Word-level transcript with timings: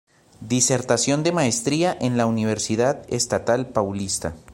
Disertación 0.39 1.21
de 1.21 1.31
maestría 1.31 1.95
en 2.01 2.17
la 2.17 2.25
Universidad 2.25 3.05
Estatal 3.13 3.69
Paulista. 3.69 4.33